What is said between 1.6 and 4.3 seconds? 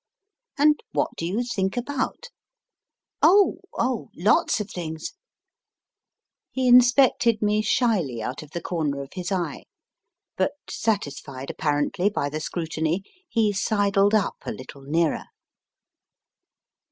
about? 4 Oh oh,